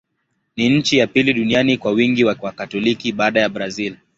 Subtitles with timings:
[0.57, 3.97] Ni nchi ya pili duniani kwa wingi wa Wakatoliki, baada ya Brazil.